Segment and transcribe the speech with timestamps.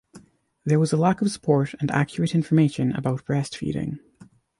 [0.65, 3.99] There was a lack of support and accurate information about breastfeeding.